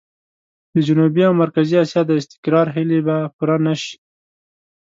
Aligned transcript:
د 0.73 0.75
جنوبي 0.87 1.21
او 1.27 1.33
مرکزي 1.43 1.75
اسيا 1.83 2.01
د 2.07 2.11
استقرار 2.21 2.67
هيلې 2.75 2.99
به 3.07 3.15
پوره 3.35 3.57
نه 3.65 3.73
شي. 3.81 3.95